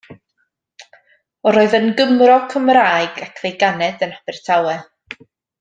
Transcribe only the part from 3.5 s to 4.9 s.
ganed yn Abertawe.